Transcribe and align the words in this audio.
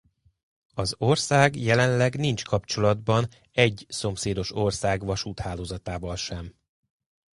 Az 0.73 0.95
ország 0.97 1.55
jelenleg 1.55 2.15
nincs 2.15 2.43
kapcsolatban 2.43 3.25
egy 3.51 3.85
szomszédos 3.89 4.55
ország 4.55 5.05
vasúthálózatával 5.05 6.15
sem. 6.15 6.55